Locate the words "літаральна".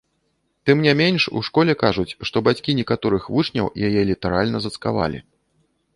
4.11-4.57